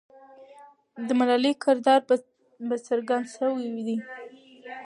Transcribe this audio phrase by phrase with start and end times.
[1.07, 1.99] د ملالۍ کردار
[2.69, 3.97] به څرګند سوی وي.